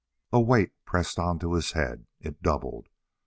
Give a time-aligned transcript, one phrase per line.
[0.31, 2.07] A weight pressed onto his head.
[2.19, 2.87] It doubled.